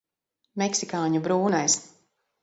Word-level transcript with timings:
Meksikāņu 0.61 1.21
brūnais. 1.27 1.75